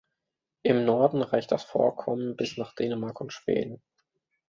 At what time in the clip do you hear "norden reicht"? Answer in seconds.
0.83-1.51